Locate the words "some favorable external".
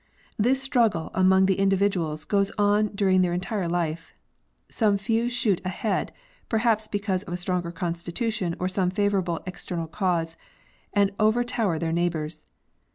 8.67-9.85